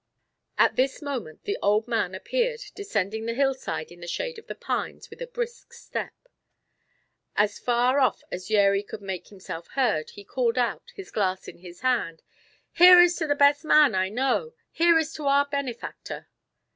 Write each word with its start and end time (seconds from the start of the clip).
At 0.57 0.77
this 0.77 0.99
moment 0.99 1.43
the 1.43 1.59
old 1.61 1.87
man 1.87 2.15
appeared 2.15 2.59
descending 2.73 3.27
the 3.27 3.35
hillside 3.35 3.91
in 3.91 3.99
the 3.99 4.07
shade 4.07 4.39
of 4.39 4.47
the 4.47 4.55
pines 4.55 5.11
with 5.11 5.21
a 5.21 5.27
brisk 5.27 5.73
step. 5.73 6.15
As 7.35 7.59
far 7.59 7.99
off 7.99 8.23
as 8.31 8.49
Yeri 8.49 8.81
could 8.81 9.03
make 9.03 9.27
himself 9.27 9.67
heard, 9.73 10.09
he 10.09 10.23
called 10.25 10.57
out, 10.57 10.91
his 10.95 11.11
glass 11.11 11.47
in 11.47 11.59
his 11.59 11.81
hand: 11.81 12.23
"Here 12.71 12.99
is 12.99 13.15
to 13.17 13.27
the 13.27 13.35
best 13.35 13.63
man 13.63 13.93
I 13.93 14.09
know! 14.09 14.55
Here 14.71 14.97
is 14.97 15.13
to 15.13 15.27
our 15.27 15.45
benefactor." 15.45 16.27